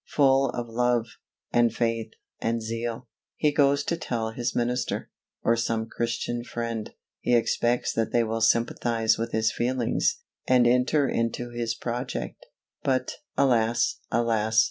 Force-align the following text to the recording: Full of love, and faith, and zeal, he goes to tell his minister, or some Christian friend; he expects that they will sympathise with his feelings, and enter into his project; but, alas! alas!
Full 0.07 0.49
of 0.55 0.67
love, 0.67 1.05
and 1.53 1.71
faith, 1.71 2.13
and 2.39 2.59
zeal, 2.63 3.07
he 3.35 3.51
goes 3.51 3.83
to 3.83 3.95
tell 3.95 4.31
his 4.31 4.55
minister, 4.55 5.11
or 5.43 5.55
some 5.55 5.85
Christian 5.87 6.43
friend; 6.43 6.89
he 7.19 7.35
expects 7.35 7.93
that 7.93 8.11
they 8.11 8.23
will 8.23 8.41
sympathise 8.41 9.19
with 9.19 9.31
his 9.31 9.51
feelings, 9.51 10.21
and 10.47 10.65
enter 10.65 11.07
into 11.07 11.51
his 11.51 11.75
project; 11.75 12.47
but, 12.81 13.11
alas! 13.37 13.97
alas! 14.09 14.59